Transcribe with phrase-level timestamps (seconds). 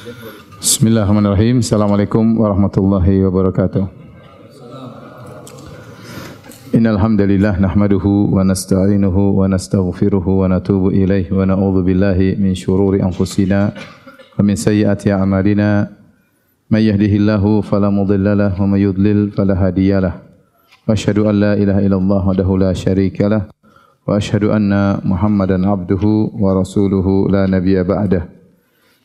[0.00, 1.60] Bismillahirrahmanirrahim.
[1.60, 3.84] Assalamualaikum warahmatullahi wabarakatuh.
[6.72, 13.04] Innal hamdalillah nahmaduhu wa nasta'inuhu wa nastaghfiruhu wa natubu ilaihi wa na'udzu billahi min shururi
[13.04, 15.92] anfusina wa min sayyiati a'malina.
[16.72, 20.16] May yahdihillahu fala mudilla lahu wa may yudlil fala hadiyalah.
[20.88, 23.52] Wa asyhadu an la ilaha illallah wahdahu la syarika lah
[24.08, 28.39] wa asyhadu anna Muhammadan abduhu wa rasuluhu la nabiyya ba'dahu.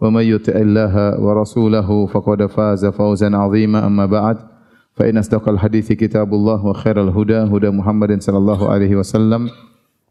[0.00, 4.36] ومن يطع الله ورسوله فقد فاز فوزا عظيما أما بعد
[4.92, 9.48] فإن أصدق الحديث كتاب الله وخير الهدى هدى محمد صلى الله عليه وسلم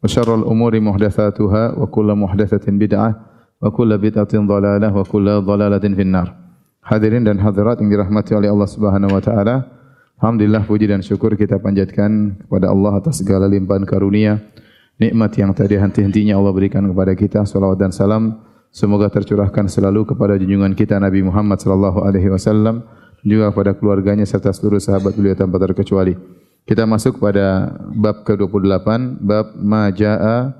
[0.03, 3.15] وشر الأمور محدثاتها وكل محدثة بدعة
[3.61, 6.45] وكل بدعة ضلالة وكل ضلالة في النار
[6.85, 9.65] Hadirin dan hadirat yang dirahmati oleh Allah Subhanahu wa taala.
[10.21, 14.37] Alhamdulillah puji dan syukur kita panjatkan kepada Allah atas segala limpahan karunia,
[15.01, 17.41] nikmat yang tadi henti-hentinya Allah berikan kepada kita.
[17.41, 18.37] Salawat dan salam
[18.75, 22.83] Semoga tercurahkan selalu kepada junjungan kita Nabi Muhammad sallallahu alaihi wasallam
[23.23, 26.11] juga kepada keluarganya serta seluruh sahabat beliau tanpa terkecuali.
[26.67, 28.87] Kita masuk pada bab ke-28,
[29.23, 30.51] bab majaa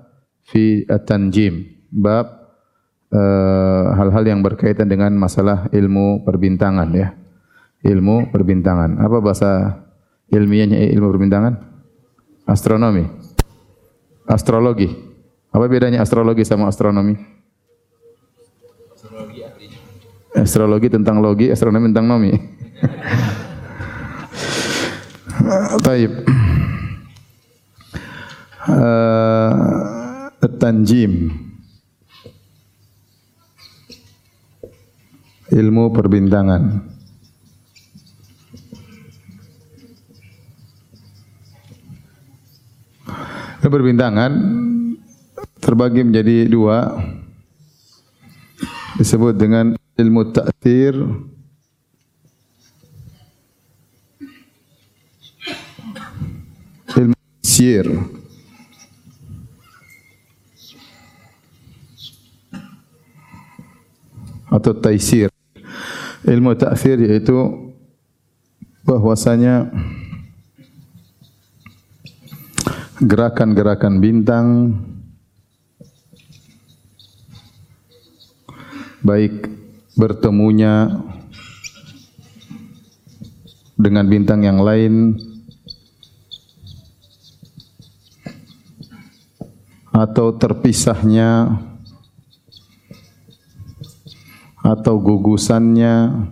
[0.48, 1.68] fi at-tanjim.
[1.92, 2.56] Bab
[3.12, 7.12] uh, hal-hal uh, yang berkaitan dengan masalah ilmu perbintangan ya.
[7.84, 8.96] Ilmu perbintangan.
[8.96, 9.84] Apa bahasa
[10.32, 11.60] ilmiahnya ilmu perbintangan?
[12.48, 13.12] Astronomi.
[14.24, 14.88] Astrologi.
[15.52, 17.35] Apa bedanya astrologi sama astronomi?
[20.36, 22.32] Astrologi tentang logi, astronomi tentang nomi.
[25.86, 26.12] Taib.
[28.66, 30.28] Uh,
[30.60, 31.30] tanjim.
[35.56, 36.64] Ilmu perbintangan.
[43.62, 44.32] Ilmu perbintangan
[45.58, 47.02] terbagi menjadi dua
[49.02, 50.96] disebut dengan ilmu ta'thir
[56.96, 57.88] ilmu sir
[64.56, 65.30] atau taisir.
[66.26, 67.36] Ilmu ta'thir yaitu
[68.88, 69.70] bahwasanya
[73.04, 74.48] gerakan-gerakan bintang
[79.06, 79.55] baik
[79.96, 80.92] bertemunya
[83.80, 85.16] dengan bintang yang lain.
[89.96, 91.56] Atau terpisahnya.
[94.60, 96.28] Atau gugusannya.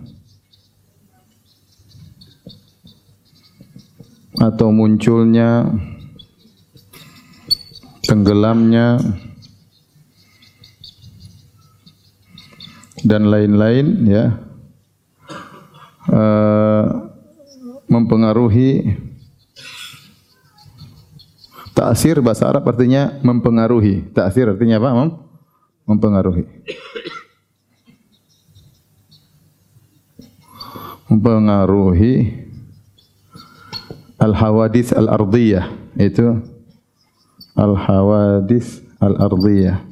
[4.36, 5.72] Atau munculnya.
[8.04, 9.00] Tenggelamnya
[13.04, 14.24] dan lain-lain ya.
[16.04, 17.08] Uh,
[17.88, 18.96] mempengaruhi
[21.76, 24.08] taksir bahasa Arab artinya mempengaruhi.
[24.12, 24.90] Taksir artinya apa?
[24.92, 25.10] Mem?
[25.84, 26.44] mempengaruhi.
[31.12, 32.14] Mempengaruhi
[34.16, 35.68] al hawadis al ardiyah
[36.00, 36.40] itu
[37.52, 39.84] al hawadis al ardiyah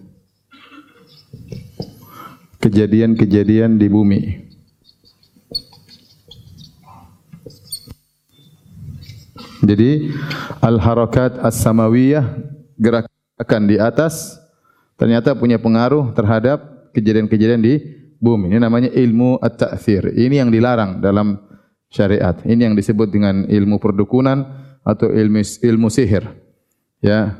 [2.63, 4.23] kejadian-kejadian di bumi.
[9.63, 10.11] Jadi
[10.63, 12.27] al-harakat as-samawiyah
[12.79, 14.39] gerakan di atas
[14.99, 17.75] ternyata punya pengaruh terhadap kejadian-kejadian di
[18.19, 18.55] bumi.
[18.55, 20.15] Ini namanya ilmu at-ta'thir.
[20.15, 21.39] Ini yang dilarang dalam
[21.91, 22.39] syariat.
[22.43, 24.47] Ini yang disebut dengan ilmu perdukunan
[24.83, 26.27] atau ilmu ilmu sihir.
[27.03, 27.39] Ya.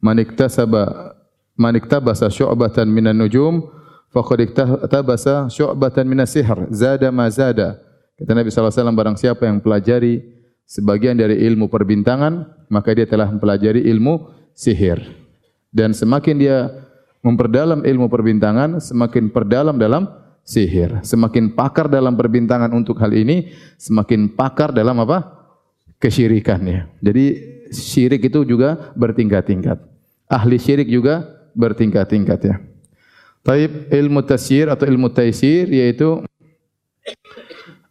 [0.00, 1.14] Maniktasaba
[1.60, 3.79] maniktabasa syu'batan minan nujum
[4.10, 4.50] faqad
[4.90, 7.78] tabasa syu'batan min as-sihr zada ma zada.
[8.18, 10.20] Kata Nabi sallallahu alaihi barang siapa yang pelajari
[10.68, 15.00] sebagian dari ilmu perbintangan maka dia telah mempelajari ilmu sihir.
[15.70, 16.68] Dan semakin dia
[17.24, 20.10] memperdalam ilmu perbintangan semakin perdalam dalam
[20.44, 21.00] sihir.
[21.06, 25.38] Semakin pakar dalam perbintangan untuk hal ini semakin pakar dalam apa?
[26.02, 27.00] Kesyirikannya.
[27.00, 27.24] Jadi
[27.70, 29.78] syirik itu juga bertingkat-tingkat.
[30.26, 31.24] Ahli syirik juga
[31.54, 32.56] bertingkat-tingkat ya
[33.40, 36.20] Taib ilmu tasyir atau ilmu taisir yaitu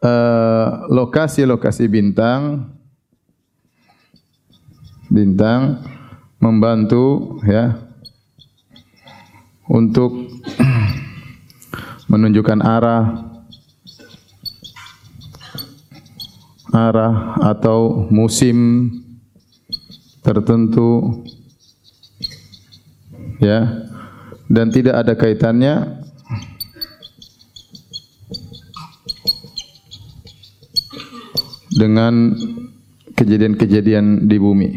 [0.06, 2.42] eh, lokasi-lokasi uh, bintang
[5.10, 5.82] bintang
[6.38, 7.82] membantu ya
[9.66, 10.30] untuk
[12.14, 13.06] menunjukkan arah
[16.70, 18.90] arah atau musim
[20.22, 21.26] tertentu
[23.42, 23.89] ya
[24.50, 26.06] dan tidak ada kaitannya.
[31.70, 32.36] Dengan
[33.16, 34.70] kejadian-kejadian di bumi.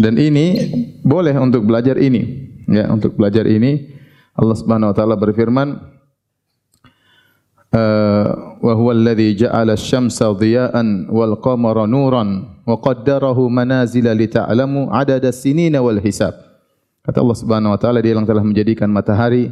[0.00, 0.46] Dan ini
[1.04, 4.00] boleh untuk belajar ini, ya, untuk belajar ini
[4.32, 5.68] Allah Subhanahu wa taala berfirman
[7.76, 14.86] eh, wa huwa alladhi ja'ala asy-syamsa dhiya'an wal qamara nuran wa qaddarahu manazila li ta'lamu
[14.94, 16.32] 'adada as-sinina wal hisab.
[17.02, 19.50] Kata Allah Subhanahu wa taala dia yang telah menjadikan matahari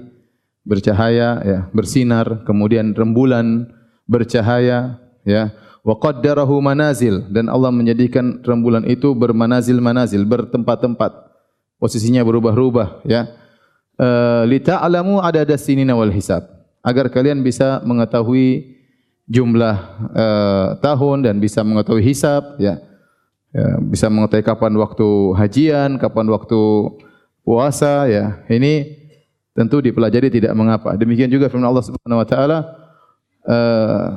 [0.62, 3.67] bercahaya ya, bersinar, kemudian rembulan
[4.06, 5.50] bercahaya ya,
[5.82, 11.29] wa qaddarahu manazil dan Allah menjadikan rembulan itu bermanazil-manazil bertempat-tempat
[11.81, 13.31] posisinya berubah-ubah ya
[13.97, 16.44] uh, li ta'lamu adada sinina wal hisab
[16.82, 18.79] agar kalian bisa mengetahui
[19.29, 19.76] jumlah
[20.17, 22.81] uh, tahun dan bisa mengetahui hisab ya.
[23.58, 26.60] Ya bisa mengetahui kapan waktu hajian kapan waktu
[27.43, 28.38] puasa ya.
[28.46, 28.87] Ini
[29.58, 30.94] tentu dipelajari tidak mengapa.
[30.94, 32.58] Demikian juga firman Allah Subhanahu wa taala
[33.43, 34.08] uh,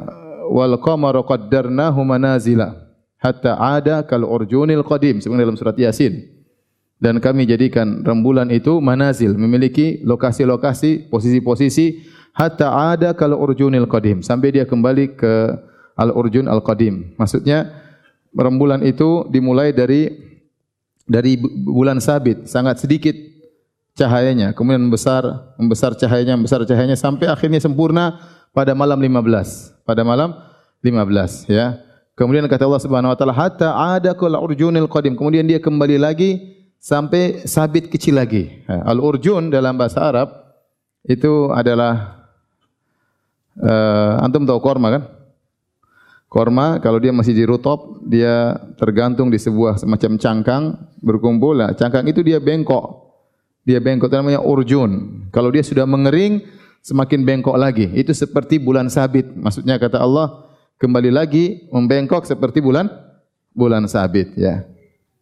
[0.54, 2.78] wal qamara qaddarnahu manazila
[3.18, 5.18] hatta ada kal urjunil qadim.
[5.18, 6.22] Sebagaimana dalam surat yasin.
[7.02, 12.06] Dan kami jadikan rembulan itu manazil memiliki lokasi-lokasi posisi-posisi
[12.38, 14.22] hatta ada kal urjunil qadim.
[14.22, 15.34] Sampai dia kembali ke
[15.98, 17.70] al urjun al qadim maksudnya
[18.36, 20.12] rembulan itu dimulai dari
[21.08, 21.36] dari
[21.68, 22.48] bulan sabit.
[22.48, 23.14] Sangat sedikit
[23.96, 24.56] cahayanya.
[24.56, 28.20] Kemudian membesar membesar cahayanya membesar cahayanya sampai akhirnya sempurna
[28.56, 30.36] pada malam 15 pada malam
[30.84, 31.80] 15 ya.
[32.16, 35.16] Kemudian kata Allah Subhanahu wa taala hatta ada kul urjunil qadim.
[35.16, 36.38] Kemudian dia kembali lagi
[36.78, 38.64] sampai sabit kecil lagi.
[38.68, 40.30] Al urjun dalam bahasa Arab
[41.02, 42.22] itu adalah
[43.58, 45.04] uh, antum tahu korma kan
[46.32, 50.64] korma kalau dia masih di rutop dia tergantung di sebuah semacam cangkang
[51.04, 53.12] berkumpul lah cangkang itu dia bengkok
[53.68, 56.40] dia bengkok itu namanya urjun kalau dia sudah mengering
[56.82, 57.88] semakin bengkok lagi.
[57.94, 59.30] Itu seperti bulan sabit.
[59.32, 60.50] Maksudnya kata Allah,
[60.82, 62.90] kembali lagi membengkok seperti bulan
[63.54, 64.34] bulan sabit.
[64.36, 64.66] Ya.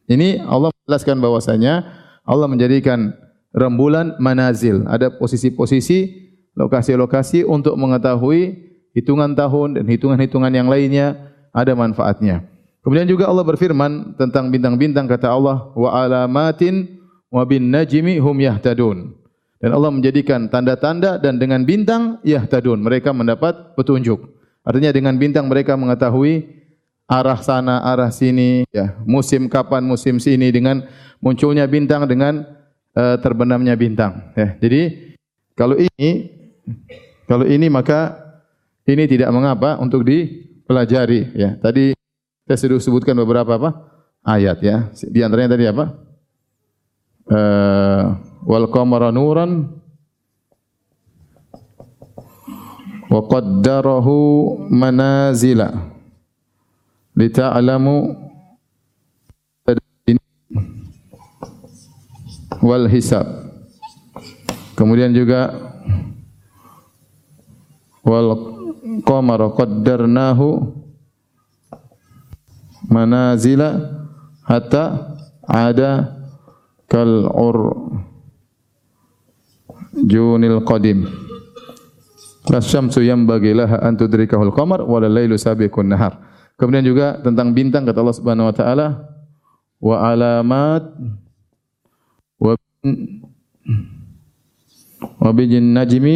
[0.10, 1.86] Ini Allah menjelaskan bahwasanya
[2.26, 3.14] Allah menjadikan
[3.54, 4.88] rembulan manazil.
[4.90, 8.69] Ada posisi-posisi, lokasi-lokasi untuk mengetahui
[9.00, 11.16] hitungan tahun dan hitungan-hitungan yang lainnya
[11.56, 12.44] ada manfaatnya.
[12.84, 17.00] Kemudian juga Allah berfirman tentang bintang-bintang kata Allah wa alamatin
[17.32, 19.20] wa bin najmi hum yahtadun
[19.60, 24.24] dan Allah menjadikan tanda-tanda dan dengan bintang ya tadun mereka mendapat petunjuk.
[24.64, 26.48] Artinya dengan bintang mereka mengetahui
[27.12, 30.88] arah sana, arah sini, ya, musim kapan, musim sini dengan
[31.20, 32.48] munculnya bintang dengan
[32.96, 34.32] uh, terbenamnya bintang.
[34.40, 34.56] Ya.
[34.64, 35.12] Jadi
[35.60, 36.32] kalau ini
[37.28, 38.16] kalau ini maka
[38.90, 41.34] ini tidak mengapa untuk dipelajari.
[41.38, 41.56] Ya.
[41.62, 41.94] Tadi
[42.50, 43.70] saya sudah sebutkan beberapa apa
[44.26, 44.90] ayat ya.
[45.10, 45.86] Di antaranya tadi apa?
[47.30, 48.18] Uh,
[48.50, 49.70] wal qamara nuran
[53.10, 54.18] wa qaddarahu
[54.70, 55.94] manazila
[57.14, 58.18] lita'lamu
[62.66, 63.26] wal hisab
[64.74, 65.54] kemudian juga
[68.02, 68.59] wal
[69.04, 70.48] qamara qaddarnahu
[72.90, 73.70] manazila
[74.48, 76.20] hatta ada
[76.90, 77.58] kal ur
[80.06, 81.30] junil qadim
[82.50, 86.18] Lasyamsu yang bagilah an tudrikahul qamar wal lailu sabiqun nahar.
[86.58, 88.88] Kemudian juga tentang bintang kata Allah Subhanahu wa taala
[89.80, 90.84] wa alamat
[92.42, 92.54] wa
[95.22, 96.16] wa bijin najmi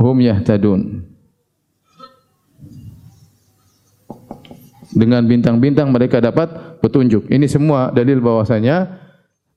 [0.00, 1.04] hum yahtadun.
[4.96, 7.28] Dengan bintang-bintang mereka dapat petunjuk.
[7.28, 8.96] Ini semua dalil bahwasanya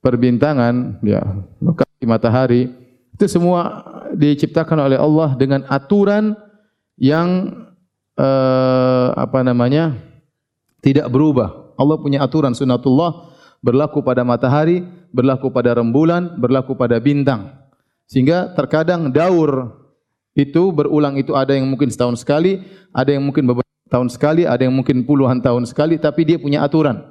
[0.03, 1.23] perbintangan ya
[1.63, 2.67] lokasi matahari
[3.15, 3.83] itu semua
[4.15, 6.35] diciptakan oleh Allah dengan aturan
[6.99, 7.55] yang
[8.19, 9.95] uh, apa namanya
[10.83, 11.75] tidak berubah.
[11.79, 13.31] Allah punya aturan sunatullah
[13.63, 17.55] berlaku pada matahari, berlaku pada rembulan, berlaku pada bintang.
[18.07, 19.77] Sehingga terkadang daur
[20.33, 22.63] itu berulang itu ada yang mungkin setahun sekali,
[22.95, 26.61] ada yang mungkin beberapa tahun sekali, ada yang mungkin puluhan tahun sekali, tapi dia punya
[26.61, 27.01] aturan.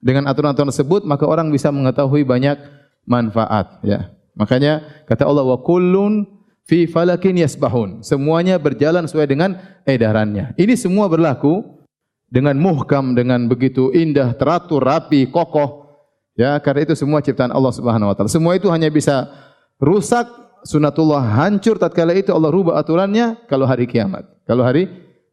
[0.00, 2.56] Dengan aturan-aturan tersebut, maka orang bisa mengetahui banyak
[3.04, 3.80] manfaat.
[3.84, 4.12] Ya.
[4.36, 6.24] Makanya kata Allah wa kullun
[6.64, 8.00] fi falakin yasbahun.
[8.06, 10.56] Semuanya berjalan sesuai dengan edarannya.
[10.56, 11.84] Ini semua berlaku
[12.30, 15.90] dengan muhkam dengan begitu indah, teratur, rapi, kokoh.
[16.38, 18.32] Ya, karena itu semua ciptaan Allah Subhanahu wa taala.
[18.32, 19.28] Semua itu hanya bisa
[19.76, 20.24] rusak
[20.64, 24.24] sunatullah hancur tatkala itu Allah rubah aturannya kalau hari kiamat.
[24.48, 24.88] Kalau hari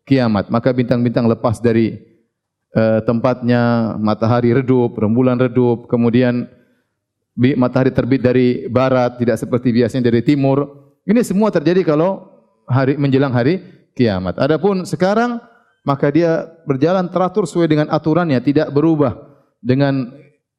[0.07, 1.99] kiamat, maka bintang-bintang lepas dari
[2.71, 6.47] uh, tempatnya, matahari redup, rembulan redup, kemudian
[7.59, 10.63] matahari terbit dari barat, tidak seperti biasanya dari timur.
[11.03, 12.25] Ini semua terjadi kalau
[12.65, 13.61] hari menjelang hari
[13.93, 14.39] kiamat.
[14.39, 15.43] Adapun sekarang
[15.87, 19.15] maka dia berjalan teratur sesuai dengan aturannya, tidak berubah
[19.63, 20.11] dengan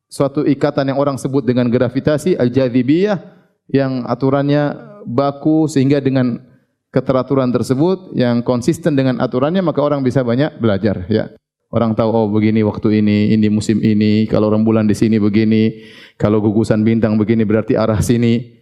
[0.08, 3.20] suatu ikatan yang orang sebut dengan gravitasi al-jadzibiyah
[3.68, 4.72] yang aturannya
[5.04, 6.40] baku sehingga dengan
[6.88, 11.32] keteraturan tersebut yang konsisten dengan aturannya maka orang bisa banyak belajar ya.
[11.68, 15.84] Orang tahu oh begini waktu ini, ini musim ini, kalau rembulan di sini begini,
[16.16, 18.56] kalau gugusan bintang begini berarti arah sini.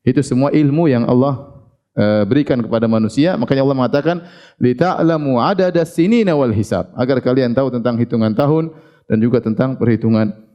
[0.00, 1.52] Itu semua ilmu yang Allah
[2.00, 3.36] uh, berikan kepada manusia.
[3.36, 4.16] Makanya Allah mengatakan
[4.56, 8.72] li ta'lamu adada sinina wal hisab agar kalian tahu tentang hitungan tahun
[9.04, 10.46] dan juga tentang perhitungan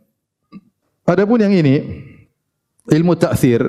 [1.11, 1.81] Adapun yang ini
[2.87, 3.67] ilmu taksir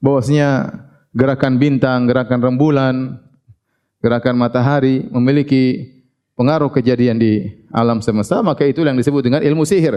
[0.00, 0.72] bahwasanya
[1.14, 3.22] gerakan bintang, gerakan rembulan,
[4.02, 5.94] gerakan matahari memiliki
[6.34, 9.96] pengaruh kejadian di alam semesta, maka itu yang disebut dengan ilmu sihir.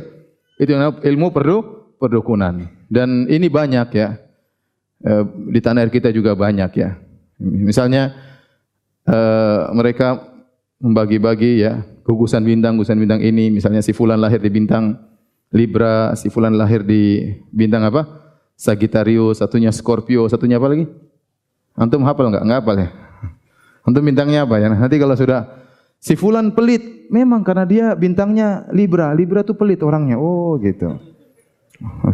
[0.62, 1.58] Itu ilmu perdu
[1.98, 2.70] perdukunan.
[2.88, 4.18] Dan ini banyak ya.
[4.98, 5.12] E,
[5.54, 6.98] di tanah air kita juga banyak ya.
[7.42, 8.18] Misalnya
[9.06, 9.18] e,
[9.74, 10.26] mereka
[10.82, 14.98] membagi-bagi ya gugusan bintang, gugusan bintang ini, misalnya si fulan lahir di bintang
[15.48, 18.04] Libra, si fulan lahir di bintang apa?
[18.58, 20.86] Sagittarius, satunya Scorpio, satunya apa lagi?
[21.78, 22.44] Antum hafal enggak?
[22.44, 22.90] Enggak hafal ya?
[23.88, 24.68] Antum bintangnya apa ya?
[24.74, 25.46] Nanti kalau sudah
[26.02, 29.14] si fulan pelit, memang karena dia bintangnya Libra.
[29.14, 30.18] Libra itu pelit orangnya.
[30.18, 30.98] Oh, gitu.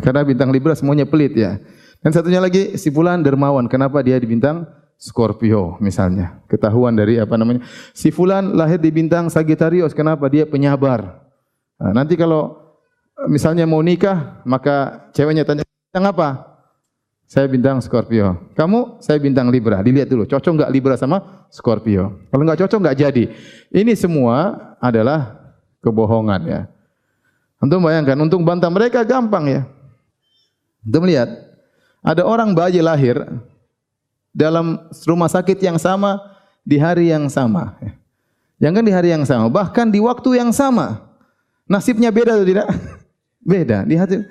[0.03, 1.55] Karena bintang Libra semuanya pelit ya.
[2.03, 3.71] Dan satunya lagi si fulan dermawan.
[3.71, 4.67] Kenapa dia di bintang
[4.99, 6.43] Scorpio misalnya?
[6.51, 7.63] Ketahuan dari apa namanya?
[7.95, 9.95] Si fulan lahir di bintang Sagittarius.
[9.95, 11.23] Kenapa dia penyabar?
[11.79, 12.59] Nah, nanti kalau
[13.31, 16.52] misalnya mau nikah, maka ceweknya tanya, bintang apa?
[17.33, 18.53] Saya bintang Scorpio.
[18.53, 19.01] Kamu?
[19.01, 19.81] Saya bintang Libra.
[19.81, 22.29] Dilihat dulu, cocok enggak Libra sama Scorpio?
[22.29, 23.23] Kalau enggak cocok, enggak jadi.
[23.73, 25.41] Ini semua adalah
[25.81, 26.61] kebohongan ya.
[27.57, 29.61] Untuk bayangkan, untuk bantah mereka gampang ya.
[30.85, 31.33] Untuk melihat,
[32.05, 33.17] ada orang bayi lahir
[34.29, 36.21] dalam rumah sakit yang sama
[36.61, 37.81] di hari yang sama.
[38.61, 41.01] Jangan di hari yang sama, bahkan di waktu yang sama.
[41.65, 42.69] Nasibnya beda atau tidak?
[43.41, 43.89] Beda.
[43.89, 44.21] Di hati.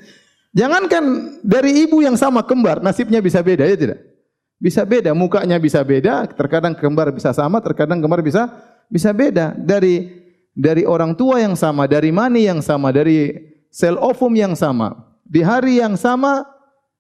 [0.53, 4.01] Jangankan dari ibu yang sama kembar, nasibnya bisa beda ya tidak?
[4.61, 8.53] Bisa beda, mukanya bisa beda, terkadang kembar bisa sama, terkadang kembar bisa
[8.87, 9.57] bisa beda.
[9.57, 10.13] Dari
[10.53, 13.33] dari orang tua yang sama, dari mani yang sama, dari
[13.73, 15.17] sel ovum yang sama.
[15.25, 16.45] Di hari yang sama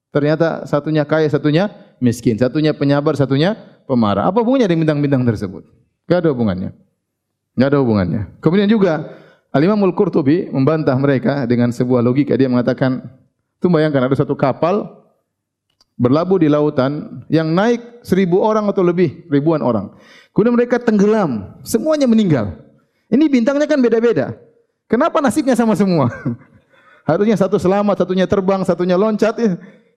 [0.08, 1.68] ternyata satunya kaya, satunya
[2.00, 3.54] miskin, satunya penyabar, satunya
[3.84, 4.32] pemarah.
[4.32, 5.68] Apa hubungannya dengan bintang-bintang tersebut?
[6.08, 6.72] Tidak ada hubungannya.
[7.52, 8.40] Tidak ada hubungannya.
[8.40, 9.12] Kemudian juga
[9.52, 12.32] Al-Imamul Qurtubi membantah mereka dengan sebuah logika.
[12.40, 13.04] Dia mengatakan,
[13.62, 15.06] itu bayangkan ada satu kapal
[15.94, 19.94] berlabuh di lautan yang naik seribu orang atau lebih, ribuan orang.
[20.34, 22.58] Kemudian mereka tenggelam, semuanya meninggal.
[23.06, 24.34] Ini bintangnya kan beda-beda.
[24.90, 26.10] Kenapa nasibnya sama semua?
[27.08, 29.38] Harusnya satu selamat, satunya terbang, satunya loncat.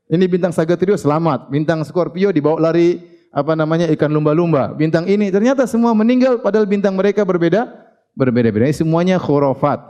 [0.06, 3.02] Ini bintang Sagittarius selamat, bintang Scorpio dibawa lari
[3.34, 4.78] apa namanya ikan lumba-lumba.
[4.78, 7.66] Bintang ini ternyata semua meninggal padahal bintang mereka berbeda
[8.14, 8.70] berbeda-beda.
[8.70, 9.82] Ini semuanya khurafat.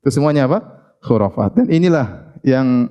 [0.00, 0.64] Itu semuanya apa?
[1.04, 1.60] Khurafat.
[1.60, 2.88] Dan inilah yang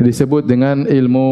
[0.00, 1.28] disebut dengan ilmu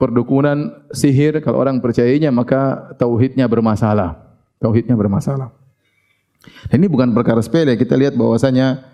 [0.00, 1.40] perdukunan sihir.
[1.42, 4.16] Kalau orang percayainya maka tauhidnya bermasalah.
[4.60, 5.52] Tauhidnya bermasalah.
[6.70, 7.74] Dan ini bukan perkara sepele.
[7.74, 8.86] Kita lihat bahwasanya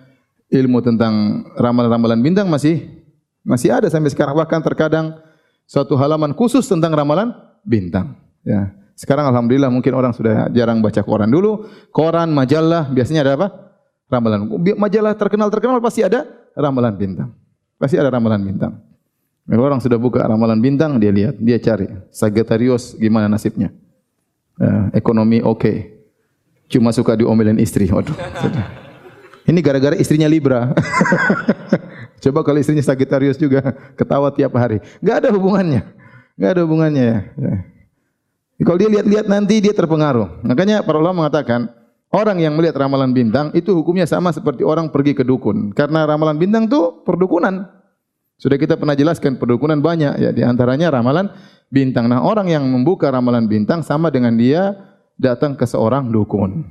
[0.48, 2.88] ilmu tentang ramalan-ramalan bintang masih
[3.44, 4.34] masih ada sampai sekarang.
[4.38, 5.20] Bahkan terkadang
[5.68, 8.16] suatu halaman khusus tentang ramalan bintang.
[8.42, 8.74] Ya.
[8.92, 11.66] Sekarang alhamdulillah mungkin orang sudah jarang baca koran dulu.
[11.90, 13.48] Koran, majalah biasanya ada apa?
[14.06, 14.46] Ramalan.
[14.76, 17.28] Majalah terkenal-terkenal pasti ada ramalan bintang.
[17.80, 18.91] Pasti ada ramalan bintang.
[19.52, 21.84] Kalau orang sudah buka ramalan bintang, dia lihat, dia cari.
[22.08, 23.68] Sagittarius gimana nasibnya?
[24.56, 25.60] Uh, ekonomi oke.
[25.60, 25.76] Okay.
[26.72, 27.84] Cuma suka diomelin istri.
[27.92, 28.16] Waduh.
[29.52, 30.72] Ini gara-gara istrinya Libra.
[32.24, 34.80] Coba kalau istrinya Sagittarius juga ketawa tiap hari.
[35.04, 35.84] Gak ada hubungannya.
[36.40, 37.18] Gak ada hubungannya ya.
[38.64, 40.40] Kalau dia lihat-lihat nanti dia terpengaruh.
[40.48, 41.68] Makanya para ulama mengatakan
[42.08, 45.76] orang yang melihat ramalan bintang itu hukumnya sama seperti orang pergi ke dukun.
[45.76, 47.81] Karena ramalan bintang itu perdukunan.
[48.42, 51.30] Sudah kita pernah jelaskan perdukunan banyak ya di antaranya ramalan
[51.70, 52.10] bintang.
[52.10, 54.74] Nah, orang yang membuka ramalan bintang sama dengan dia
[55.14, 56.66] datang ke seorang dukun.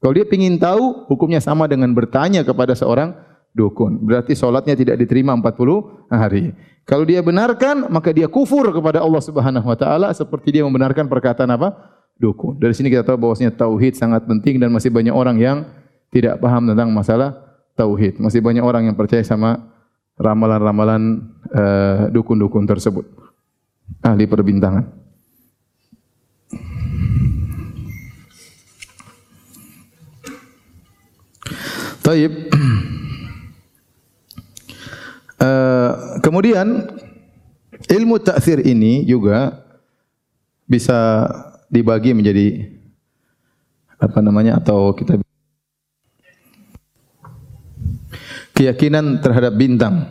[0.00, 3.12] Kalau dia ingin tahu hukumnya sama dengan bertanya kepada seorang
[3.52, 4.00] dukun.
[4.08, 6.56] Berarti solatnya tidak diterima 40 hari.
[6.88, 11.52] Kalau dia benarkan, maka dia kufur kepada Allah Subhanahu wa taala seperti dia membenarkan perkataan
[11.52, 11.76] apa?
[12.16, 12.56] Dukun.
[12.56, 15.68] Dari sini kita tahu bahwasanya tauhid sangat penting dan masih banyak orang yang
[16.08, 17.36] tidak paham tentang masalah
[17.76, 18.16] tauhid.
[18.16, 19.71] Masih banyak orang yang percaya sama
[20.20, 23.06] ramalan-ramalan uh, dukun-dukun tersebut.
[24.02, 24.84] Ahli perbintangan.
[32.02, 32.32] Taib.
[35.38, 35.92] Uh,
[36.24, 36.90] kemudian
[37.86, 39.62] ilmu ta'thir ini juga
[40.66, 41.28] bisa
[41.70, 42.74] dibagi menjadi
[44.02, 45.22] apa namanya atau kita
[48.52, 50.08] keyakinan terhadap bintang.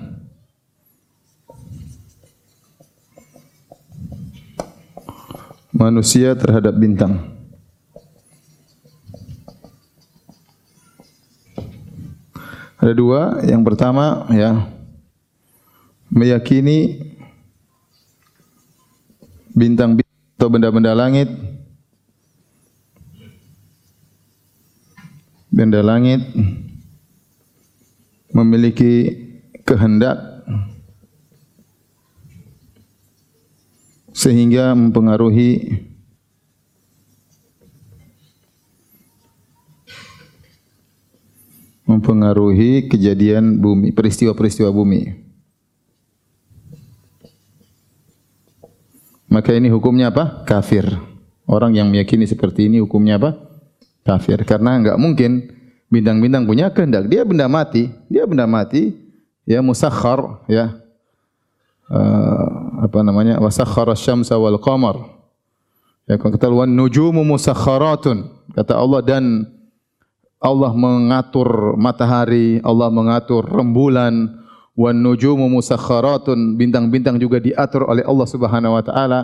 [5.71, 7.31] Manusia terhadap bintang.
[12.81, 13.41] Ada dua.
[13.45, 14.67] Yang pertama, ya,
[16.11, 17.07] meyakini
[19.55, 20.01] bintang
[20.35, 21.29] atau benda-benda langit
[25.51, 26.23] benda langit
[28.31, 29.15] memiliki
[29.63, 30.43] kehendak
[34.11, 35.87] sehingga mempengaruhi
[41.87, 45.31] mempengaruhi kejadian bumi peristiwa-peristiwa bumi.
[49.31, 50.43] maka ini hukumnya apa?
[50.43, 50.83] Kafir.
[51.47, 53.39] Orang yang meyakini seperti ini hukumnya apa?
[54.03, 54.43] Kafir.
[54.43, 55.55] Karena enggak mungkin
[55.91, 57.11] bintang-bintang punya kehendak.
[57.11, 57.91] Dia benda mati.
[58.07, 58.95] Dia benda mati.
[59.43, 60.41] Ya musakhar.
[60.47, 60.79] Ya.
[61.91, 63.37] Uh, apa namanya?
[63.43, 64.95] Wasakhara syamsa wal qamar.
[66.07, 68.31] Ya, kata wan nujumu musakharatun.
[68.55, 69.45] Kata Allah dan
[70.41, 74.41] Allah mengatur matahari, Allah mengatur rembulan,
[74.75, 79.19] wan nujumu musakharatun bintang-bintang juga diatur oleh Allah Subhanahu wa taala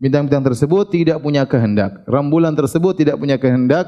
[0.00, 3.86] bintang-bintang tersebut tidak punya kehendak rembulan tersebut tidak punya kehendak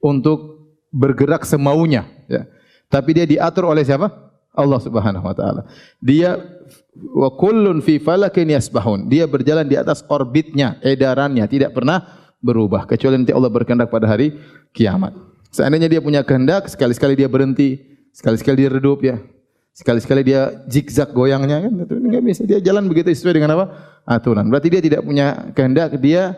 [0.00, 0.57] untuk
[0.92, 2.48] bergerak semaunya ya.
[2.88, 4.08] Tapi dia diatur oleh siapa?
[4.56, 5.62] Allah Subhanahu wa taala.
[6.00, 6.40] Dia
[7.14, 9.06] wa kullun fi falakin yasbahun.
[9.06, 12.02] Dia berjalan di atas orbitnya edarannya tidak pernah
[12.40, 14.34] berubah kecuali nanti Allah berkehendak pada hari
[14.72, 15.14] kiamat.
[15.52, 17.78] Seandainya dia punya kehendak sekali-sekali dia berhenti
[18.12, 19.20] sekali-sekali dia redup ya.
[19.78, 21.72] Sekali-sekali dia zigzag goyangnya kan?
[21.86, 22.42] Itu enggak bisa.
[22.42, 23.66] Dia jalan begitu sesuai dengan apa?
[24.08, 24.48] aturan.
[24.48, 26.32] Berarti dia tidak punya kehendak, dia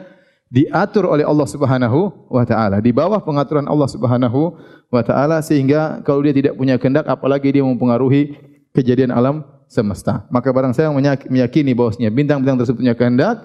[0.50, 2.82] diatur oleh Allah Subhanahu wa taala.
[2.82, 4.58] Di bawah pengaturan Allah Subhanahu
[4.90, 8.34] wa taala sehingga kalau dia tidak punya kehendak apalagi dia mempengaruhi
[8.74, 10.26] kejadian alam semesta.
[10.34, 10.90] Maka barang saya
[11.30, 13.38] meyakini bahwasanya bintang-bintang tersebut punya kehendak,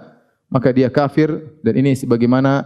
[0.50, 1.30] maka dia kafir
[1.62, 2.66] dan ini sebagaimana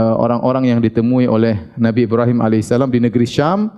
[0.00, 3.68] uh, orang-orang yang ditemui oleh Nabi Ibrahim alaihissalam di negeri Syam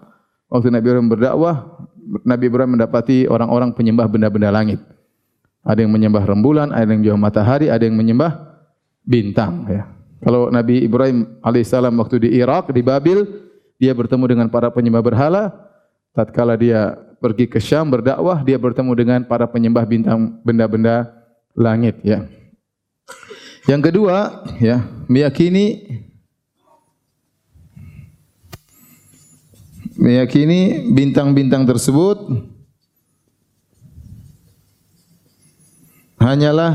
[0.47, 1.83] waktu Nabi Ibrahim berdakwah
[2.23, 4.79] Nabi Ibrahim mendapati orang-orang penyembah benda-benda langit.
[5.67, 8.54] Ada yang menyembah rembulan, ada yang menyembah matahari, ada yang menyembah
[9.05, 9.69] bintang.
[9.69, 9.85] Ya.
[10.25, 13.29] Kalau Nabi Ibrahim alaihissalam waktu di Irak, di Babil,
[13.77, 15.53] dia bertemu dengan para penyembah berhala.
[16.17, 21.13] Tatkala dia pergi ke Syam berdakwah, dia bertemu dengan para penyembah bintang benda-benda
[21.53, 22.01] langit.
[22.01, 22.25] Ya.
[23.69, 25.85] Yang kedua, ya, meyakini
[29.95, 32.19] meyakini bintang-bintang tersebut
[36.19, 36.73] hanyalah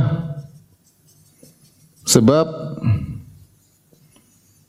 [2.09, 2.47] sebab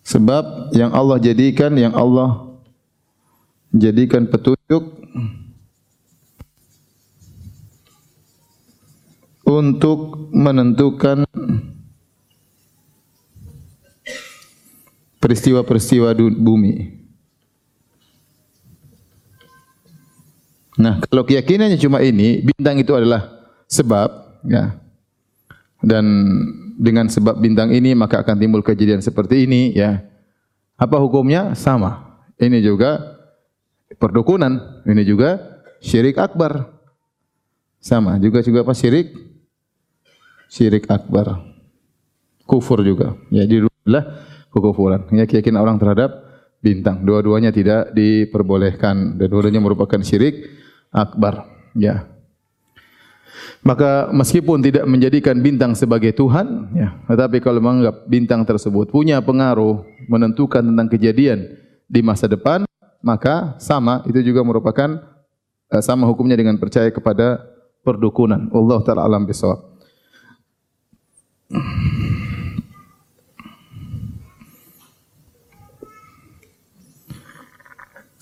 [0.04, 2.52] sebab yang Allah jadikan yang Allah
[3.72, 5.00] jadikan petunjuk
[9.48, 11.24] untuk menentukan
[15.20, 17.00] peristiwa-peristiwa bumi.
[20.80, 23.28] Nah, kalau keyakinannya cuma ini, bintang itu adalah
[23.68, 24.08] sebab,
[24.48, 24.80] ya.
[25.84, 26.08] Dan
[26.80, 30.00] dengan sebab bintang ini maka akan timbul kejadian seperti ini, ya.
[30.80, 31.52] Apa hukumnya?
[31.52, 32.24] Sama.
[32.40, 33.20] Ini juga
[34.00, 35.36] perdukunan, ini juga
[35.84, 36.72] syirik akbar.
[37.84, 39.12] Sama, juga juga apa syirik?
[40.48, 41.44] Syirik akbar.
[42.48, 43.12] Kufur juga.
[43.28, 45.06] Ya, jadi adalah kekufuran.
[45.12, 46.10] Ya, keyakinan orang terhadap
[46.64, 47.04] bintang.
[47.04, 50.48] Dua-duanya tidak diperbolehkan dua-duanya merupakan syirik
[50.90, 51.46] akbar
[51.78, 52.09] ya
[53.60, 59.84] maka meskipun tidak menjadikan bintang sebagai tuhan ya tetapi kalau menganggap bintang tersebut punya pengaruh
[60.08, 61.46] menentukan tentang kejadian
[61.90, 62.64] di masa depan
[63.00, 65.00] maka sama itu juga merupakan
[65.72, 67.40] uh, sama hukumnya dengan percaya kepada
[67.80, 68.52] perdukunan.
[68.52, 69.70] Allah taala alam bisawab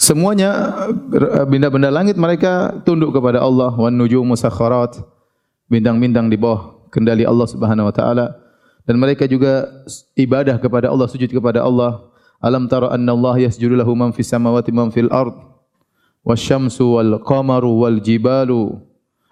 [0.08, 0.50] semuanya
[1.12, 3.76] eh, benda-benda langit mereka tunduk kepada Allah.
[3.76, 4.96] Wan nujumu sakharat.
[5.68, 8.32] Bintang-bintang di bawah kendali Allah Subhanahu wa taala.
[8.88, 9.68] Dan mereka juga
[10.16, 12.08] ibadah kepada Allah sujud kepada Allah.
[12.40, 15.36] Alam tara anna Allah yasjudu lahu man fis samawati man fil ard.
[16.24, 18.80] Wasyamsu wal qamaru wal jibalu.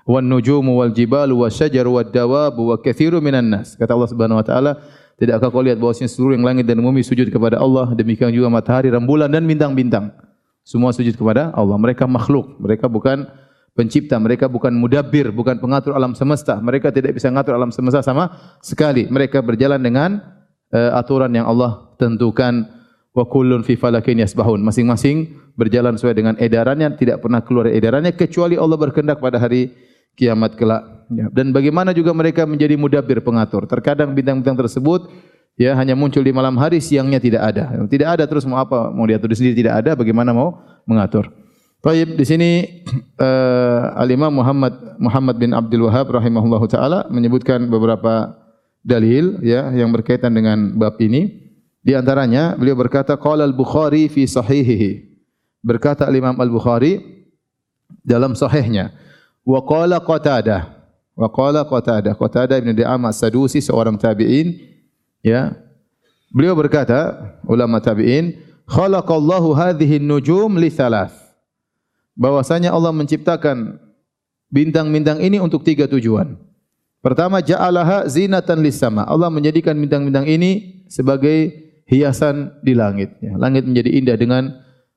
[0.05, 3.81] Wan nujumu wal jibalu wasyajaru wad dawabu wa katsiru minan nas.
[3.81, 4.73] Kata Allah Subhanahu wa taala
[5.17, 7.97] tidakkah kau lihat bahwasanya seluruh yang langit dan bumi sujud kepada Allah?
[7.97, 10.26] Demikian juga matahari rembulan dan bintang-bintang
[10.67, 13.31] semua sujud kepada Allah mereka makhluk mereka bukan
[13.77, 16.57] pencipta, mereka bukan mudabbir, bukan pengatur alam semesta.
[16.59, 19.05] Mereka tidak bisa mengatur alam semesta sama sekali.
[19.07, 20.19] Mereka berjalan dengan
[20.73, 22.65] uh, aturan yang Allah tentukan
[23.13, 24.65] wa kullun fi falakin yasbahun.
[24.65, 29.77] Masing-masing berjalan sesuai dengan edarannya, tidak pernah keluar edarannya kecuali Allah berkehendak pada hari
[30.17, 31.07] kiamat kelak.
[31.13, 31.29] Ya.
[31.31, 33.69] Dan bagaimana juga mereka menjadi mudabbir pengatur.
[33.69, 35.13] Terkadang bintang-bintang tersebut
[35.57, 37.65] ya hanya muncul di malam hari, siangnya tidak ada.
[37.89, 38.93] Tidak ada terus mau apa?
[38.93, 41.33] Mau diatur sendiri tidak ada, bagaimana mau mengatur?
[41.81, 42.51] Baik, di sini
[43.21, 48.37] uh, Al-Imam Muhammad Muhammad bin Abdul Wahab rahimahullah taala menyebutkan beberapa
[48.87, 51.47] dalil ya yang berkaitan dengan bab ini.
[51.87, 55.15] Di antaranya beliau berkata qala al-Bukhari fi sahihihi.
[55.63, 56.99] Berkata Al-Imam Al-Bukhari
[58.03, 58.91] dalam sahihnya
[59.47, 60.63] wa qala Qatadah
[61.15, 64.76] wa qala Qatadah Qatadah bin Di'am As-Sadusi seorang tabi'in
[65.27, 65.59] ya.
[66.31, 68.39] Beliau berkata ulama tabi'in
[68.71, 71.15] khalaqallahu hadhihi an-nujum li thalath
[72.15, 73.83] bahwasanya Allah menciptakan
[74.55, 76.39] bintang-bintang ini untuk tiga tujuan.
[77.03, 79.07] Pertama, ja'alaha zinatan lis sama.
[79.07, 81.55] Allah menjadikan bintang-bintang ini sebagai
[81.87, 83.15] hiasan di langit.
[83.23, 84.51] Ya, langit menjadi indah dengan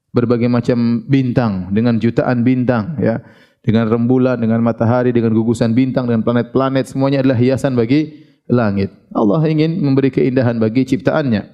[0.10, 3.22] berbagai macam bintang, dengan jutaan bintang, ya,
[3.62, 8.89] dengan rembulan, dengan matahari, dengan gugusan bintang, dengan planet-planet, semuanya adalah hiasan bagi langit.
[9.13, 11.45] Allah ingin memberi keindahan bagi ciptaannya.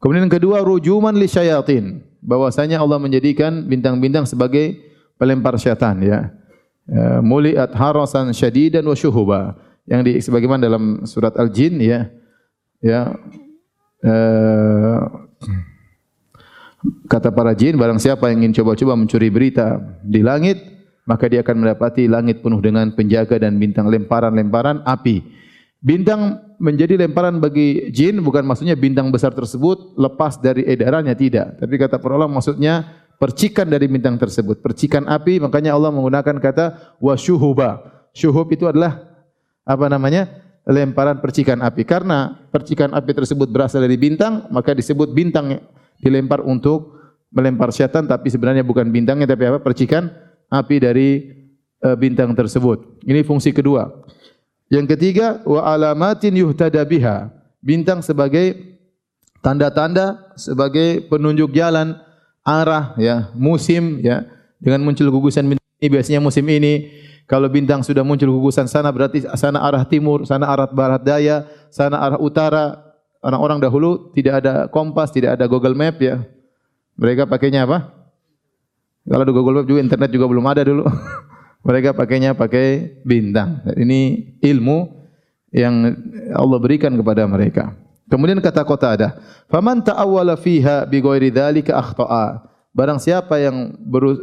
[0.00, 4.76] Kemudian yang kedua, rujuman li syayatin bahwasanya Allah menjadikan bintang-bintang sebagai
[5.16, 6.32] pelempar syaitan ya.
[6.88, 9.56] ya muliat harasan syadidan wa syuhuba
[9.88, 12.08] yang di sebagaimana dalam surat Al-Jin ya.
[12.80, 13.12] Ya.
[14.00, 15.28] Uh,
[17.04, 20.56] kata para jin barang siapa yang ingin coba-coba mencuri berita di langit
[21.10, 25.26] maka dia akan mendapati langit penuh dengan penjaga dan bintang lemparan-lemparan api.
[25.80, 31.56] Bintang menjadi lemparan bagi jin bukan maksudnya bintang besar tersebut lepas dari edarannya tidak.
[31.56, 32.84] Tapi kata para maksudnya
[33.16, 37.80] percikan dari bintang tersebut, percikan api makanya Allah menggunakan kata wasyuhuba.
[38.12, 39.00] Syuhub itu adalah
[39.64, 40.28] apa namanya?
[40.68, 41.88] lemparan percikan api.
[41.88, 45.56] Karena percikan api tersebut berasal dari bintang, maka disebut bintang
[45.98, 47.00] dilempar untuk
[47.32, 49.58] melempar syaitan tapi sebenarnya bukan bintangnya tapi apa?
[49.62, 50.12] percikan
[50.52, 51.08] api dari
[51.82, 53.02] uh, bintang tersebut.
[53.08, 53.88] Ini fungsi kedua.
[54.70, 57.26] Yang ketiga wa alamatin yuhtada biha.
[57.58, 58.78] Bintang sebagai
[59.42, 61.98] tanda-tanda sebagai penunjuk jalan
[62.46, 64.24] arah ya, musim ya.
[64.62, 66.92] Dengan muncul gugusan bintang ini biasanya musim ini
[67.30, 71.98] kalau bintang sudah muncul gugusan sana berarti sana arah timur, sana arah barat daya, sana
[71.98, 72.90] arah utara.
[73.20, 76.24] Orang-orang dahulu tidak ada kompas, tidak ada Google Map ya.
[76.96, 77.92] Mereka pakainya apa?
[79.04, 80.84] Kalau ada Google Map juga internet juga belum ada dulu.
[81.60, 83.60] Mereka pakainya pakai bintang.
[83.76, 84.88] Ini ilmu
[85.52, 85.92] yang
[86.32, 87.76] Allah berikan kepada mereka.
[88.10, 89.08] Kemudian kata kota ada,
[89.46, 93.74] "Faman ta'awwala fiha bi ghairi dzalika akhta'a." Barang siapa yang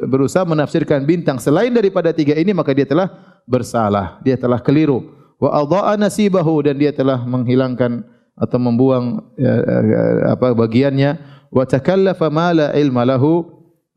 [0.07, 3.11] berusaha menafsirkan bintang selain daripada tiga ini maka dia telah
[3.43, 5.03] bersalah, dia telah keliru.
[5.37, 10.01] Wa adha'a nasibahu dan dia telah menghilangkan atau membuang ya, ya,
[10.37, 11.17] apa bagiannya
[11.49, 13.45] wa takallafa ma la ilma lahu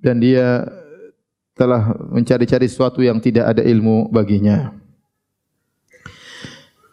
[0.00, 0.64] dan dia
[1.60, 4.72] telah mencari-cari sesuatu yang tidak ada ilmu baginya.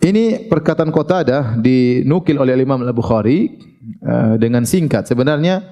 [0.03, 3.57] Ini perkataan Qatadah dinukil oleh Imam Al-Bukhari
[4.03, 5.07] uh, dengan singkat.
[5.07, 5.63] Sebenarnya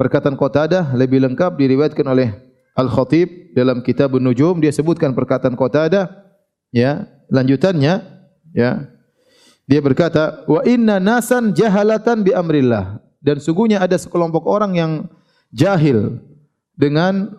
[0.00, 2.32] perkataan Qatadah lebih lengkap diriwayatkan oleh
[2.72, 6.08] Al-Khatib dalam Kitab An-Nujum dia sebutkan perkataan Qatadah
[6.72, 8.00] ya, lanjutannya
[8.56, 8.70] ya.
[9.68, 14.92] Dia berkata, "Wa inna nasan jahalatan bi amrillah." Dan sungguhnya ada sekelompok orang yang
[15.52, 16.16] jahil
[16.78, 17.34] dengan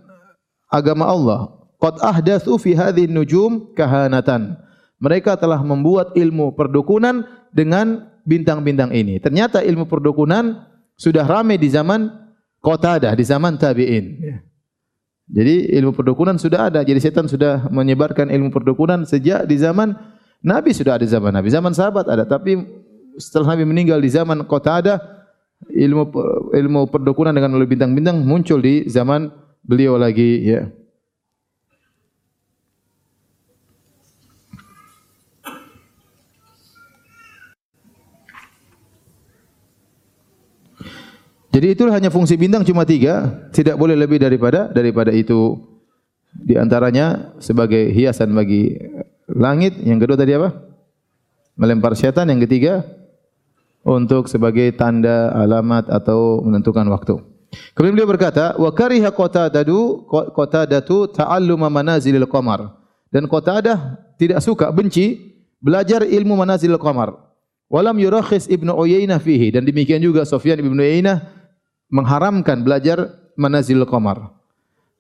[0.70, 1.40] agama Allah.
[1.82, 4.56] Qad ahdatsu fi hadhihi nujum kahanatan.
[5.00, 9.18] Mereka telah membuat ilmu perdukunan dengan bintang-bintang ini.
[9.18, 12.12] Ternyata ilmu perdukunan sudah ramai di zaman
[12.60, 14.06] Qatadah, di zaman tabi'in.
[14.20, 14.38] Ya.
[15.32, 16.84] Jadi ilmu perdukunan sudah ada.
[16.84, 19.96] Jadi setan sudah menyebarkan ilmu perdukunan sejak di zaman
[20.44, 21.48] Nabi sudah ada zaman Nabi.
[21.48, 22.28] Zaman sahabat ada.
[22.28, 22.60] Tapi
[23.16, 25.00] setelah Nabi meninggal di zaman Qatadah,
[25.72, 26.04] ilmu
[26.52, 29.32] ilmu perdukunan dengan bintang-bintang muncul di zaman
[29.70, 30.66] beliau lagi ya.
[41.50, 45.58] Jadi itu hanya fungsi bintang cuma tiga, tidak boleh lebih daripada daripada itu.
[46.30, 48.78] Di antaranya sebagai hiasan bagi
[49.26, 49.78] langit.
[49.82, 50.50] Yang kedua tadi apa?
[51.58, 52.30] Melempar syaitan.
[52.30, 52.86] Yang ketiga
[53.82, 57.29] untuk sebagai tanda alamat atau menentukan waktu.
[57.74, 62.78] Kemudian beliau berkata, wa kariha qatadatu qatadatu ta'alluma manazilil qamar.
[63.10, 67.18] Dan Qatadah tidak suka benci belajar ilmu manazilil qamar.
[67.70, 71.26] Walam yurakhis Ibnu Uyainah fihi dan demikian juga Sufyan Ibnu Uyainah
[71.90, 74.30] mengharamkan belajar manazil qamar.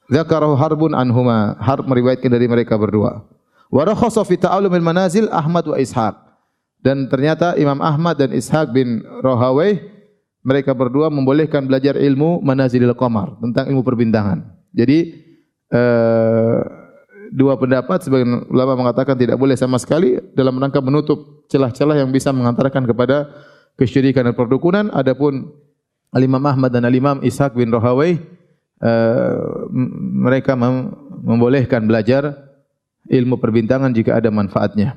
[0.09, 1.53] Zakarahu harbun anhuma.
[1.61, 3.21] Harb meriwayatkan dari mereka berdua.
[3.69, 6.17] Wa rakhasa fi ta'allumil manazil Ahmad wa Ishaq.
[6.81, 9.98] Dan ternyata Imam Ahmad dan Ishaq bin Rahawai
[10.43, 14.47] mereka berdua membolehkan belajar ilmu manazilil qamar tentang ilmu perbintangan.
[14.71, 15.19] Jadi
[15.75, 16.59] uh,
[17.29, 22.31] dua pendapat sebagian ulama mengatakan tidak boleh sama sekali dalam rangka menutup celah-celah yang bisa
[22.31, 23.29] mengantarkan kepada
[23.75, 25.51] kesyirikan dan perdukunan adapun
[26.15, 28.17] Al-Imam Ahmad dan Al-Imam Ishaq bin Rohawai
[28.81, 29.67] uh,
[30.23, 32.31] mereka mem membolehkan belajar
[33.11, 34.95] ilmu perbintangan jika ada manfaatnya.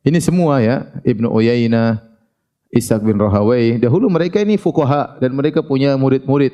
[0.00, 2.07] Ini semua ya Ibnu Uyainah,
[2.72, 3.80] Ishaq bin Rohawai.
[3.80, 6.52] Dahulu mereka ini fuqaha dan mereka punya murid-murid.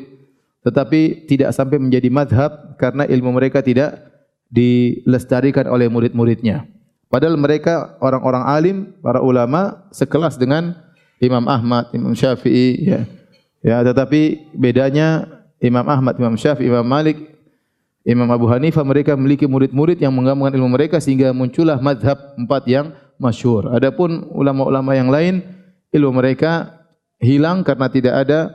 [0.65, 4.01] Tetapi tidak sampai menjadi madhab karena ilmu mereka tidak
[4.49, 6.65] dilestarikan oleh murid-muridnya.
[7.13, 10.75] Padahal mereka orang-orang alim, para ulama sekelas dengan
[11.21, 13.07] Imam Ahmad, Imam Syafi'i, ya,
[13.65, 15.25] Ya, tetapi bedanya
[15.57, 17.17] Imam Ahmad, Imam Syafi'i, Imam Malik,
[18.05, 22.93] Imam Abu Hanifah mereka memiliki murid-murid yang menggabungkan ilmu mereka sehingga muncullah madhab empat yang
[23.17, 23.73] masyhur.
[23.73, 25.41] Adapun ulama-ulama yang lain
[25.95, 26.83] ilmu mereka
[27.23, 28.51] hilang karena tidak ada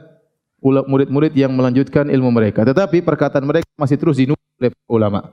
[0.61, 2.67] murid-murid yang melanjutkan ilmu mereka.
[2.67, 5.23] Tetapi perkataan mereka masih terus dinukil oleh ulama.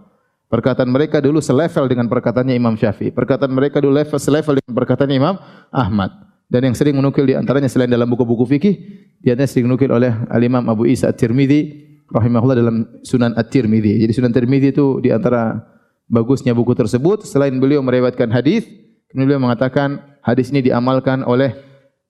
[0.46, 3.10] Perkataan mereka dulu selevel dengan perkataannya Imam Syafi'i.
[3.10, 5.34] Perkataan mereka dulu level selevel dengan perkataan Imam
[5.74, 6.14] Ahmad
[6.46, 8.74] dan yang sering menukil di antaranya selain dalam buku-buku fikih
[9.18, 11.60] di antaranya sering menukil oleh Al-Imam Abu Isa At-Tirmidzi
[12.14, 14.06] rahimahullah dalam Sunan At-Tirmidzi.
[14.06, 15.58] Jadi Sunan At-Tirmidzi itu di antara
[16.06, 18.62] bagusnya buku tersebut selain beliau meriwayatkan hadis,
[19.10, 21.58] beliau mengatakan hadis ini diamalkan oleh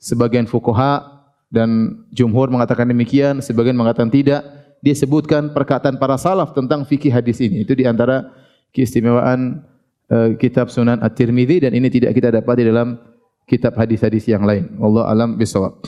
[0.01, 4.45] sebagian fuqaha dan jumhur mengatakan demikian, sebagian mengatakan tidak.
[4.85, 7.65] Dia sebutkan perkataan para salaf tentang fikih hadis ini.
[7.65, 8.29] Itu di antara
[8.71, 9.65] keistimewaan
[10.13, 13.01] uh, kitab Sunan At-Tirmidzi dan ini tidak kita dapat di dalam
[13.49, 14.77] kitab hadis-hadis yang lain.
[14.79, 15.81] Allah alam bisawab.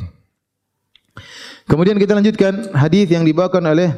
[1.68, 3.92] Kemudian kita lanjutkan hadis yang dibawakan oleh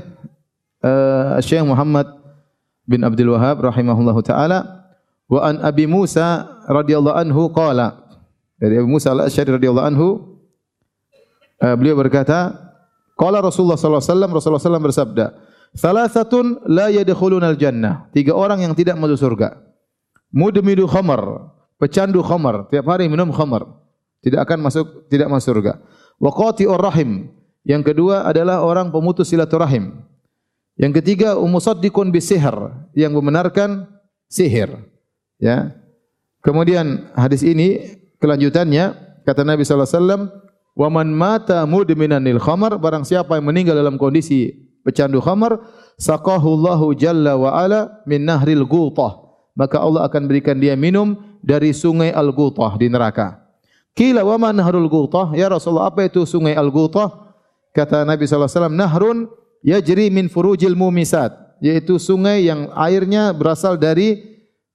[0.83, 2.09] uh, Syekh Muhammad
[2.89, 4.59] bin Abdul Wahab rahimahullah taala
[5.31, 8.00] wa an Abi Musa radhiyallahu anhu qala
[8.61, 10.09] dari Abu Musa al-Asy'ari radhiyallahu anhu
[11.65, 12.53] uh, beliau berkata
[13.17, 15.27] qala Rasulullah sallallahu alaihi wasallam Rasulullah sallallahu bersabda
[15.71, 18.11] Salasatun la yadkhuluna al-jannah.
[18.11, 19.55] Tiga orang yang tidak masuk surga.
[20.35, 23.67] Mudmidu khamar, pecandu khamar, tiap hari minum khamar,
[24.23, 25.79] tidak akan masuk tidak masuk surga.
[26.19, 27.31] Wa qati'ur rahim.
[27.63, 30.03] Yang kedua adalah orang pemutus silaturahim.
[30.75, 32.57] Yang ketiga umusaddiqun bisihir,
[32.97, 33.85] yang membenarkan
[34.27, 34.75] sihir.
[35.37, 35.77] Ya.
[36.41, 40.23] Kemudian hadis ini kelanjutannya kata Nabi sallallahu alaihi wasallam,
[40.77, 44.55] "Wa man mata mudminanil khamar, barang siapa yang meninggal dalam kondisi
[44.85, 45.59] pecandu khamar,
[45.97, 51.75] saqahu Allahu jalla wa ala min nahril ghutah." Maka Allah akan berikan dia minum dari
[51.75, 53.41] sungai Al-Gutah di neraka.
[53.99, 55.35] Kila wa man nahrul Gutah?
[55.35, 57.35] Ya Rasulullah, apa itu sungai Al-Gutah?
[57.75, 59.19] Kata Nabi sallallahu alaihi wasallam, nahrun
[59.67, 64.30] yajri min furujil mumisat, yaitu sungai yang airnya berasal dari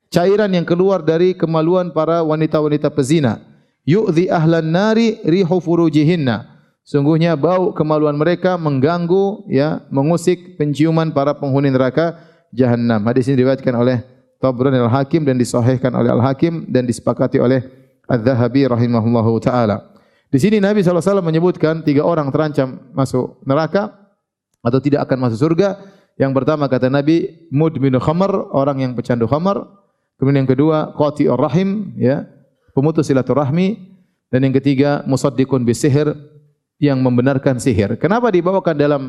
[0.09, 3.41] cairan yang keluar dari kemaluan para wanita-wanita pezina.
[3.85, 6.55] Yu'dhi ahlan nari rihu furujihinna.
[6.85, 12.21] Sungguhnya bau kemaluan mereka mengganggu ya mengusik penciuman para penghuni neraka
[12.53, 13.01] jahanam.
[13.09, 14.05] Hadis ini diriwayatkan oleh
[14.37, 17.65] Tabrani Al-Hakim dan disahihkan oleh Al-Hakim dan disepakati oleh
[18.05, 19.95] Al-Zahabi rahimahullahu taala.
[20.29, 23.93] Di sini Nabi SAW menyebutkan tiga orang terancam masuk neraka
[24.61, 25.77] atau tidak akan masuk surga.
[26.21, 29.63] Yang pertama kata Nabi mudminu khamar, orang yang pecandu khamar.
[30.15, 32.23] Kemudian yang kedua qati'ur rahim, ya,
[32.71, 33.95] pemutus silaturahmi.
[34.34, 36.12] Dan yang ketiga musaddiqun bisihir
[36.82, 37.95] yang membenarkan sihir.
[37.95, 39.04] Kenapa dibawakan dalam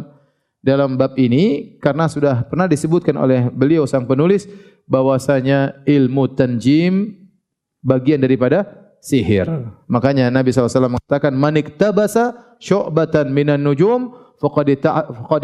[0.63, 1.77] dalam bab ini?
[1.83, 4.47] Karena sudah pernah disebutkan oleh beliau sang penulis
[4.87, 7.17] bahwasanya ilmu tanjim
[7.83, 8.67] bagian daripada
[9.03, 9.47] sihir.
[9.91, 14.79] Makanya Nabi SAW mengatakan manik tabasa syu'batan minan nujum faqad
[15.27, 15.43] faqad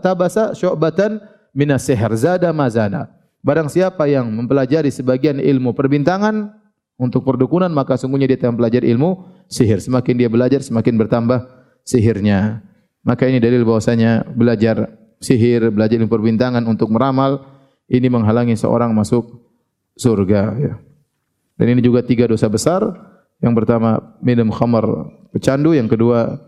[0.00, 1.20] tabasa syu'batan
[1.56, 3.08] minas sihir zada mazana.
[3.44, 6.48] Barang siapa yang mempelajari sebagian ilmu perbintangan
[6.96, 9.20] untuk perdukunan maka sungguhnya dia telah belajar ilmu
[9.52, 9.84] sihir.
[9.84, 11.44] Semakin dia belajar semakin bertambah
[11.84, 12.64] sihirnya.
[13.04, 17.44] Maka ini dalil bahwasanya belajar sihir, belajar ilmu perbintangan untuk meramal
[17.92, 19.44] ini menghalangi seorang masuk
[20.00, 20.42] surga.
[20.56, 20.74] Ya.
[21.60, 22.80] Dan ini juga tiga dosa besar.
[23.44, 24.88] Yang pertama minum khamar
[25.36, 26.40] pecandu, yang kedua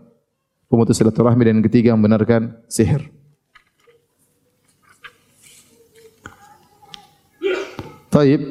[0.65, 3.05] pemutus silaturahmi dan yang ketiga membenarkan sihir.
[8.17, 8.41] Taib.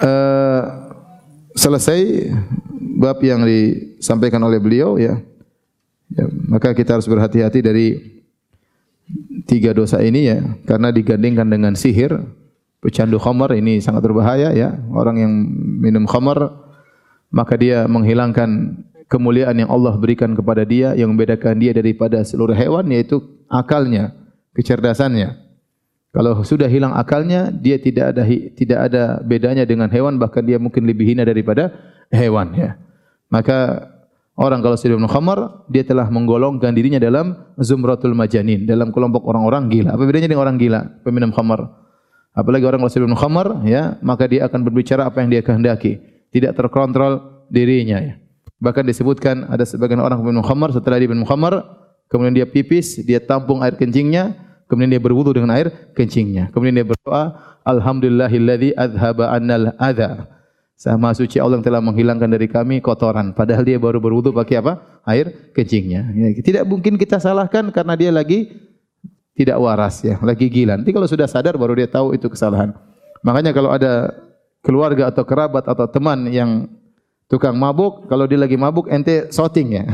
[0.00, 0.62] Uh,
[1.52, 2.32] selesai
[2.96, 5.20] bab yang disampaikan oleh beliau ya.
[6.08, 8.00] ya maka kita harus berhati-hati dari
[9.44, 12.16] tiga dosa ini ya karena digandingkan dengan sihir
[12.80, 15.32] pecandu khamar ini sangat berbahaya ya orang yang
[15.84, 16.40] minum khamar
[17.28, 18.80] maka dia menghilangkan
[19.12, 23.20] kemuliaan yang Allah berikan kepada dia yang membedakan dia daripada seluruh hewan yaitu
[23.52, 24.16] akalnya
[24.56, 25.51] kecerdasannya
[26.12, 28.22] kalau sudah hilang akalnya, dia tidak ada
[28.52, 31.72] tidak ada bedanya dengan hewan, bahkan dia mungkin lebih hina daripada
[32.12, 32.52] hewan.
[32.52, 32.76] Ya.
[33.32, 33.88] Maka
[34.36, 39.72] orang kalau sudah minum khamar, dia telah menggolongkan dirinya dalam zumratul majanin, dalam kelompok orang-orang
[39.72, 39.96] gila.
[39.96, 41.64] Apa bedanya dengan orang gila, peminum khamar?
[42.36, 45.96] Apalagi orang kalau sudah minum khamar, ya, maka dia akan berbicara apa yang dia kehendaki,
[46.28, 47.96] tidak terkontrol dirinya.
[48.04, 48.20] Ya.
[48.60, 51.56] Bahkan disebutkan ada sebagian orang peminum khamar setelah dia minum khamar,
[52.12, 56.48] kemudian dia pipis, dia tampung air kencingnya, Kemudian dia berwudu dengan air kencingnya.
[56.48, 60.32] Kemudian dia berdoa, Alhamdulillahilladzi adhaba annal adha.
[60.80, 63.36] Sama suci Allah yang telah menghilangkan dari kami kotoran.
[63.36, 65.04] Padahal dia baru berwudu pakai apa?
[65.04, 66.08] Air kencingnya.
[66.16, 68.48] Ya, tidak mungkin kita salahkan karena dia lagi
[69.36, 70.80] tidak waras ya, lagi gila.
[70.80, 72.72] Nanti kalau sudah sadar baru dia tahu itu kesalahan.
[73.20, 74.08] Makanya kalau ada
[74.64, 76.64] keluarga atau kerabat atau teman yang
[77.28, 79.84] tukang mabuk, kalau dia lagi mabuk ente shooting ya.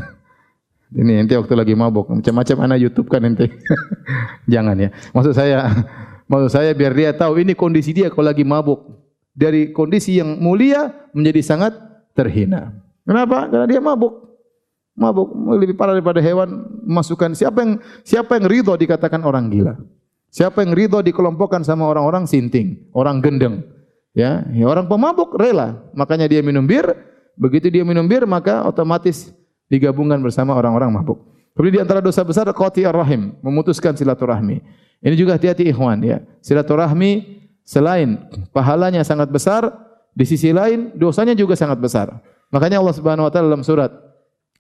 [0.88, 3.53] Ini ente waktu lagi mabuk, macam-macam anak YouTube kan ente.
[4.53, 4.88] Jangan ya.
[5.12, 5.68] Maksud saya,
[6.33, 8.96] maksud saya biar dia tahu ini kondisi dia kalau lagi mabuk.
[9.38, 11.72] Dari kondisi yang mulia menjadi sangat
[12.16, 12.74] terhina.
[13.07, 13.46] Kenapa?
[13.46, 14.27] Karena dia mabuk.
[14.98, 17.72] Mabuk lebih parah daripada hewan masukkan siapa yang
[18.03, 19.79] siapa yang ridho dikatakan orang gila.
[20.35, 23.62] Siapa yang ridho dikelompokkan sama orang-orang sinting, orang gendeng.
[24.11, 25.87] Ya, ya orang pemabuk rela.
[25.94, 26.98] Makanya dia minum bir,
[27.38, 29.31] begitu dia minum bir maka otomatis
[29.69, 31.21] digabungkan bersama orang-orang mabuk.
[31.55, 34.63] Kemudian di antara dosa besar qati'ar rahim, memutuskan silaturahmi.
[35.05, 36.25] Ini juga hati-hati ikhwan ya.
[36.43, 38.19] Silaturahmi selain
[38.51, 39.69] pahalanya sangat besar,
[40.19, 42.11] di sisi lain dosanya juga sangat besar.
[42.51, 43.95] Makanya Allah Subhanahu wa taala dalam surat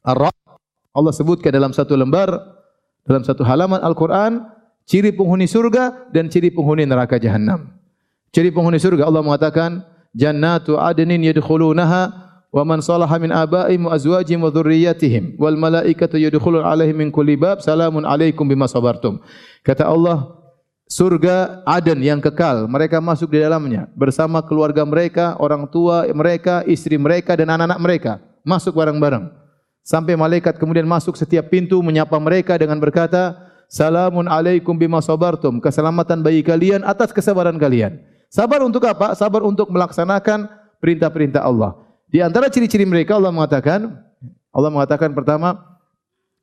[0.06, 0.38] Ar-Ra'd
[0.94, 2.30] Allah sebutkan dalam satu lembar
[3.02, 4.46] dalam satu halaman Al-Qur'an
[4.86, 7.74] ciri penghuni surga dan ciri penghuni neraka jahanam.
[8.30, 14.40] Ciri penghuni surga Allah mengatakan jannatu adnin yadkhulunaha wa man salaha min abaihim wa azwajihim
[14.40, 19.20] wa dhurriyyatihim wal malaikatu yadkhulun alaihim min kulli bab salamun alaikum bima sabartum.
[19.60, 20.32] Kata Allah
[20.88, 23.92] surga Aden yang kekal mereka masuk di dalamnya.
[23.92, 28.12] Bersama keluarga mereka orang tua mereka istri mereka dan anak-anak mereka
[28.48, 29.28] masuk bareng-bareng.
[29.84, 33.36] Sampai malaikat kemudian masuk setiap pintu menyapa mereka dengan berkata
[33.68, 35.60] salamun alaikum bima sabartum.
[35.60, 38.00] Keselamatan bagi kalian atas kesabaran kalian.
[38.28, 39.16] Sabar untuk apa?
[39.16, 40.48] Sabar untuk melaksanakan
[40.84, 44.00] perintah-perintah Allah di antara ciri-ciri mereka Allah mengatakan
[44.48, 45.60] Allah mengatakan pertama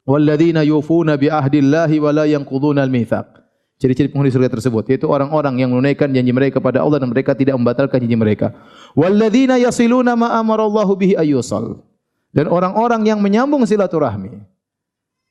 [0.05, 3.43] walladzina yufuna bi ahdillahi wa la yanquduna al-mitsaq.
[3.75, 7.59] Ciri-ciri penghuni surga tersebut yaitu orang-orang yang menunaikan janji mereka kepada Allah dan mereka tidak
[7.59, 8.55] membatalkan janji mereka.
[8.95, 11.83] Walladzina yasiluna ma amarallahu bihi ayyusal.
[12.31, 14.43] Dan orang-orang yang menyambung silaturahmi.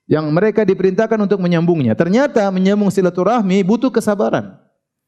[0.05, 1.97] Yang mereka diperintahkan untuk menyambungnya.
[1.97, 4.61] Ternyata menyambung silaturahmi butuh kesabaran.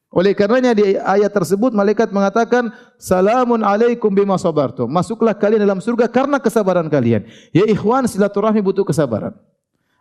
[0.07, 4.87] Oleh karenanya di ayat tersebut malaikat mengatakan salamun alaikum bima sabartum.
[4.87, 7.27] Masuklah kalian dalam surga karena kesabaran kalian.
[7.51, 9.35] Ya ikhwan silaturahmi butuh kesabaran.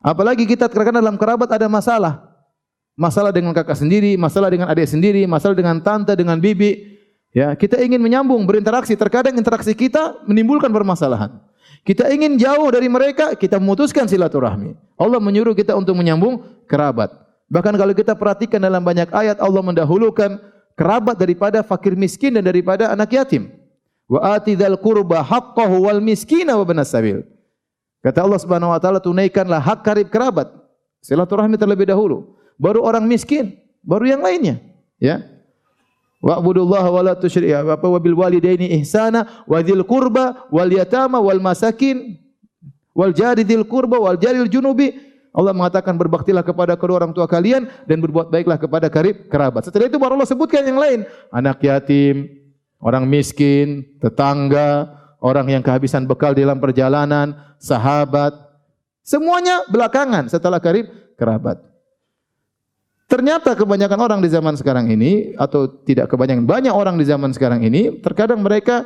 [0.06, 2.22] Apalagi kita terkadang dalam kerabat ada masalah.
[2.94, 6.96] Masalah dengan kakak sendiri, masalah dengan adik sendiri, masalah dengan tante, dengan bibi.
[7.34, 8.96] Ya, kita ingin menyambung, berinteraksi.
[8.96, 11.36] Terkadang interaksi kita menimbulkan permasalahan.
[11.84, 14.72] Kita ingin jauh dari mereka, kita memutuskan silaturahmi.
[14.96, 17.25] Allah menyuruh kita untuk menyambung kerabat.
[17.46, 20.38] Bahkan kalau kita perhatikan dalam banyak ayat Allah mendahulukan
[20.74, 23.50] kerabat daripada fakir miskin dan daripada anak yatim.
[24.06, 27.22] Wa atidal qurba haqqahu wal miskina wa banas sabil.
[28.02, 30.46] Kata Allah Subhanahu wa taala tunaikanlah hak karib kerabat.
[31.02, 33.54] Silaturahmi terlebih dahulu, baru orang miskin,
[33.86, 34.58] baru yang lainnya,
[34.98, 35.22] ya.
[36.18, 36.42] Wa
[37.02, 42.18] la tusyriku wa bil walidaini ihsana wa dzil qurba wal yatama wal masakin
[42.90, 44.96] wal jari dzil qurba wal jaril junubi
[45.36, 49.68] Allah mengatakan berbaktilah kepada kedua orang tua kalian dan berbuat baiklah kepada karib kerabat.
[49.68, 51.04] Setelah itu baru Allah sebutkan yang lain.
[51.28, 52.24] Anak yatim,
[52.80, 58.32] orang miskin, tetangga, orang yang kehabisan bekal dalam perjalanan, sahabat.
[59.04, 60.88] Semuanya belakangan setelah karib
[61.20, 61.60] kerabat.
[63.06, 67.62] Ternyata kebanyakan orang di zaman sekarang ini atau tidak kebanyakan banyak orang di zaman sekarang
[67.62, 68.82] ini terkadang mereka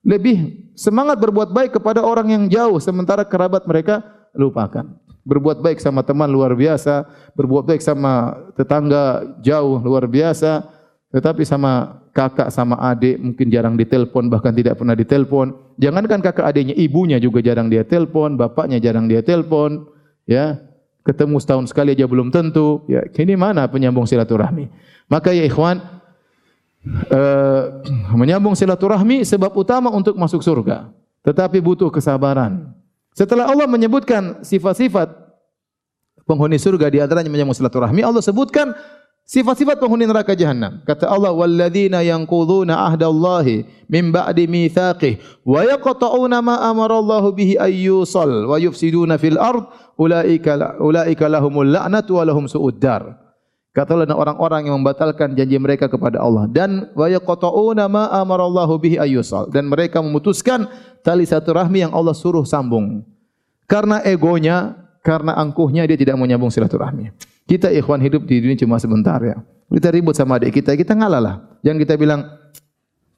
[0.00, 4.02] lebih semangat berbuat baik kepada orang yang jauh sementara kerabat mereka
[4.34, 7.04] lupakan berbuat baik sama teman luar biasa,
[7.36, 10.64] berbuat baik sama tetangga jauh luar biasa,
[11.12, 15.54] tetapi sama kakak sama adik mungkin jarang ditelepon bahkan tidak pernah ditelepon.
[15.78, 19.86] Jangankan kakak adiknya, ibunya juga jarang dia telepon, bapaknya jarang dia telepon.
[20.28, 20.62] ya
[21.00, 22.84] ketemu setahun sekali aja belum tentu.
[22.86, 24.68] Ya, ini mana penyambung silaturahmi?
[25.10, 25.80] Maka ya ikhwan,
[27.10, 27.62] uh,
[28.14, 30.92] menyambung silaturahmi sebab utama untuk masuk surga.
[31.26, 32.72] Tetapi butuh kesabaran.
[33.14, 35.10] Setelah Allah menyebutkan sifat-sifat
[36.24, 38.74] penghuni surga di antaranya menyambung silaturahmi, Allah sebutkan
[39.30, 40.82] Sifat-sifat penghuni neraka jahanam.
[40.82, 48.50] Kata Allah, "Walladzina yanquduna ahdallahi min ba'di mitsaqih wa yaqta'una ma amara Allah bihi ayyusal
[48.50, 53.29] wa yufsiduna fil ard ulaika ulaika lahumul la'natu wa lahum su'ud dar."
[53.70, 58.66] Kata Allah orang-orang yang membatalkan janji mereka kepada Allah dan wa yaqta'una ma amara Allah
[58.66, 60.66] bihi ayyusal dan mereka memutuskan
[61.06, 63.06] tali satu rahmi yang Allah suruh sambung.
[63.70, 64.74] Karena egonya,
[65.06, 67.14] karena angkuhnya dia tidak mau nyambung silaturahmi.
[67.46, 69.38] Kita ikhwan hidup di dunia cuma sebentar ya.
[69.70, 71.34] Kita ribut sama adik kita, kita ngalah lah.
[71.62, 72.26] Jangan kita bilang,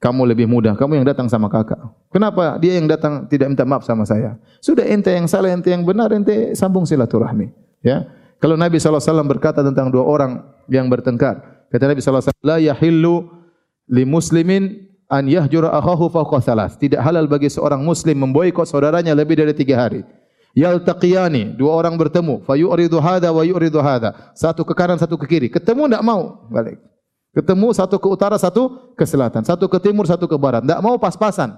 [0.04, 1.80] kamu lebih mudah, kamu yang datang sama kakak.
[2.12, 4.36] Kenapa dia yang datang tidak minta maaf sama saya?
[4.60, 7.48] Sudah ente yang salah, ente yang benar, ente sambung silaturahmi.
[7.80, 8.04] Ya.
[8.42, 13.30] Kalau Nabi SAW berkata tentang dua orang yang bertengkar, kata Nabi SAW, La yahillu
[13.86, 16.74] li muslimin an yahjura akhahu fawqa thalas.
[16.74, 20.02] Tidak halal bagi seorang muslim memboikot saudaranya lebih dari tiga hari.
[20.58, 24.34] Yaltaqiyani dua orang bertemu fa yu'ridu hadha wa yu'ridu hadha.
[24.36, 25.48] Satu ke kanan satu ke kiri.
[25.48, 26.44] Ketemu enggak mau?
[26.50, 26.76] Balik.
[27.32, 30.60] Ketemu satu ke utara satu ke selatan satu ke timur satu ke barat.
[30.60, 31.56] Enggak mau pas-pasan.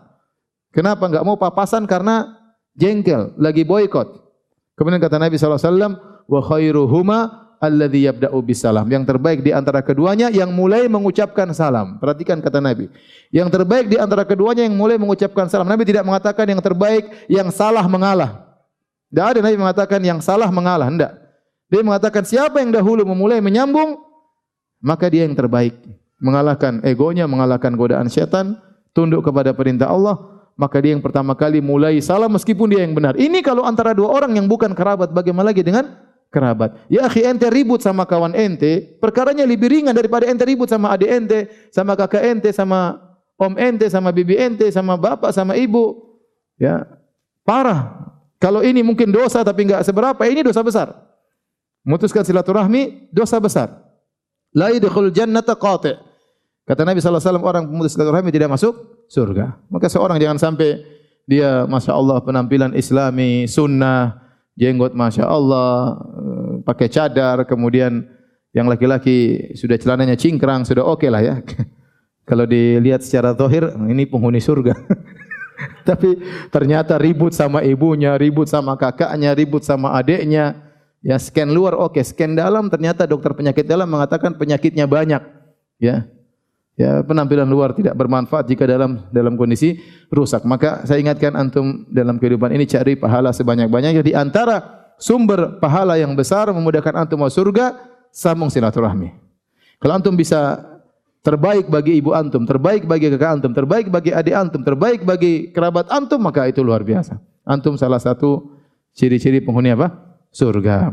[0.71, 1.91] Kenapa enggak mau pas-pasan?
[1.91, 2.39] Karena
[2.79, 4.21] jengkel lagi boikot.
[4.79, 5.99] Kemudian kata Nabi wasallam
[6.29, 7.19] wa khairuhuma
[7.61, 12.93] alladhi yabda'u bisalam yang terbaik di antara keduanya yang mulai mengucapkan salam perhatikan kata Nabi
[13.33, 17.49] yang terbaik di antara keduanya yang mulai mengucapkan salam Nabi tidak mengatakan yang terbaik yang
[17.49, 18.45] salah mengalah
[19.15, 20.91] tidak ada Nabi mengatakan yang salah mengalah.
[20.91, 21.13] Tidak.
[21.71, 23.95] Dia mengatakan siapa yang dahulu memulai menyambung,
[24.83, 25.79] maka dia yang terbaik.
[26.19, 28.59] Mengalahkan egonya, mengalahkan godaan syaitan,
[28.91, 30.19] tunduk kepada perintah Allah,
[30.59, 33.15] maka dia yang pertama kali mulai salah meskipun dia yang benar.
[33.15, 35.95] Ini kalau antara dua orang yang bukan kerabat, bagaimana lagi dengan
[36.35, 36.75] kerabat?
[36.91, 41.07] Ya akhi ente ribut sama kawan ente, perkaranya lebih ringan daripada ente ribut sama adik
[41.07, 42.99] ente, sama kakak ente, sama
[43.39, 46.19] om ente, sama bibi ente, sama bapak, sama ibu.
[46.59, 46.83] Ya,
[47.47, 48.11] parah.
[48.43, 50.91] Kalau ini mungkin dosa tapi enggak seberapa, ini dosa besar.
[51.87, 53.71] Memutuskan silaturahmi dosa besar.
[54.51, 55.97] La yadkhul jannata qati'.
[56.65, 59.61] Kata Nabi sallallahu alaihi wasallam orang pemutus silaturahmi tidak masuk surga.
[59.69, 60.81] Maka seorang jangan sampai
[61.29, 64.24] dia Masya Allah penampilan islami, sunnah,
[64.55, 68.07] jenggot Masya Allah, eh, pakai cadar, kemudian
[68.55, 71.35] yang laki-laki sudah celananya cingkrang, sudah oke lah ya.
[72.29, 74.73] Kalau dilihat secara zahir, ini penghuni surga.
[75.89, 76.17] Tapi
[76.49, 80.57] ternyata ribut sama ibunya, ribut sama kakaknya, ribut sama adiknya.
[81.05, 85.21] Ya scan luar oke, scan dalam ternyata dokter penyakit dalam mengatakan penyakitnya banyak.
[85.77, 86.09] Ya.
[86.75, 89.79] Ya, penampilan luar tidak bermanfaat jika dalam dalam kondisi
[90.11, 90.43] rusak.
[90.43, 96.19] Maka saya ingatkan antum dalam kehidupan ini cari pahala sebanyak-banyaknya di antara sumber pahala yang
[96.19, 97.79] besar memudahkan antum masuk surga
[98.11, 99.15] sambung silaturahmi.
[99.79, 100.67] Kalau antum bisa
[101.23, 105.87] terbaik bagi ibu antum, terbaik bagi kakak antum, terbaik bagi adik antum, terbaik bagi kerabat
[105.95, 107.23] antum, maka itu luar biasa.
[107.47, 108.51] Antum salah satu
[108.99, 109.95] ciri-ciri penghuni apa?
[110.35, 110.91] Surga.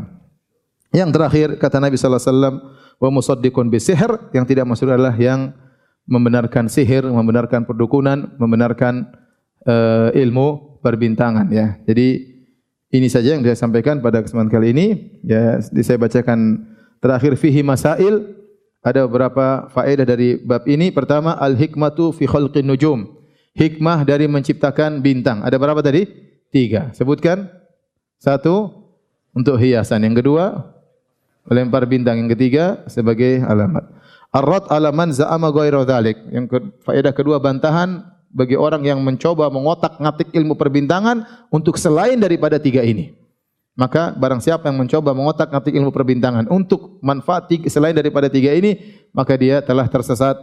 [0.94, 2.54] Yang terakhir kata Nabi sallallahu alaihi wasallam,
[3.02, 5.56] wa musaddiqun bisihr yang tidak masuk adalah yang
[6.06, 9.10] membenarkan sihir, membenarkan perdukunan, membenarkan
[9.66, 11.78] uh, ilmu perbintangan ya.
[11.86, 12.32] Jadi
[12.92, 14.86] ini saja yang saya sampaikan pada kesempatan kali ini.
[15.24, 16.68] Ya, saya bacakan
[17.00, 18.42] terakhir fihi masail
[18.82, 20.90] ada beberapa faedah dari bab ini.
[20.92, 23.06] Pertama, al-hikmatu fi khalqin nujum.
[23.56, 25.40] Hikmah dari menciptakan bintang.
[25.40, 26.04] Ada berapa tadi?
[26.52, 26.90] Tiga.
[26.92, 27.48] Sebutkan.
[28.20, 28.70] Satu,
[29.32, 30.04] untuk hiasan.
[30.04, 30.44] Yang kedua,
[31.48, 32.20] melempar bintang.
[32.20, 33.88] Yang ketiga, sebagai alamat.
[34.32, 36.16] Ar-rad alaman za'ama ghairu dhalik.
[36.32, 36.58] Yang ke,
[36.88, 38.00] faedah kedua, bantahan
[38.32, 43.12] bagi orang yang mencoba mengotak-ngatik ilmu perbintangan untuk selain daripada tiga ini.
[43.76, 48.80] Maka barang siapa yang mencoba mengotak-atik ilmu perbintangan untuk manfaat selain daripada tiga ini,
[49.12, 50.40] maka dia telah tersesat.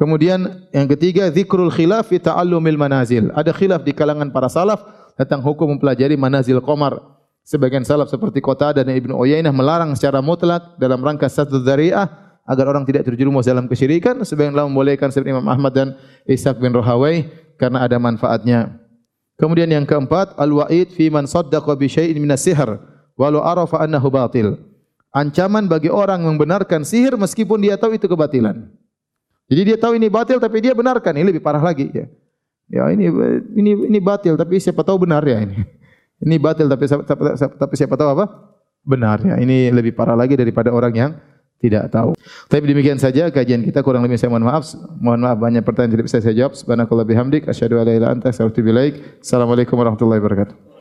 [0.00, 3.28] Kemudian yang ketiga, zikrul khilaf fi ta'allumil manazil.
[3.36, 4.80] Ada khilaf di kalangan para salaf
[5.16, 7.00] tentang hukum mempelajari manazil qamar.
[7.44, 12.68] Sebagian salaf seperti Kota dan Ibnu Uyainah melarang secara mutlak dalam rangka satu dzari'ah agar
[12.68, 14.20] orang tidak terjerumus dalam kesyirikan.
[14.22, 15.88] Sebagian membolehkan seperti Imam Ahmad dan
[16.28, 18.80] Ishaq bin Rahawai karena ada manfaatnya.
[19.34, 22.78] Kemudian yang keempat, al-wa'id fi man saddaqa bi syai'in min as-sihr
[23.18, 24.54] walau arafa annahu batil.
[25.14, 28.66] Ancaman bagi orang yang membenarkan sihir meskipun dia tahu itu kebatilan.
[29.46, 31.14] Jadi dia tahu ini batil tapi dia benarkan.
[31.14, 32.06] Ini lebih parah lagi ya.
[32.66, 33.12] Ya ini
[33.54, 35.62] ini ini batil tapi siapa tahu benar ya ini.
[36.24, 36.88] Ini batil tapi
[37.36, 38.24] tapi siapa tahu apa?
[38.82, 39.34] Benar ya.
[39.38, 41.10] Ini lebih parah lagi daripada orang yang
[41.64, 42.12] tidak tahu.
[42.52, 44.68] Tapi demikian saja kajian kita kurang lebih saya mohon maaf.
[45.00, 46.52] Mohon maaf banyak pertanyaan tidak bisa saya jawab.
[46.52, 48.28] Subhanakallah bihamdik la ilaha illa anta.
[48.28, 50.73] Assalamualaikum warahmatullahi wabarakatuh.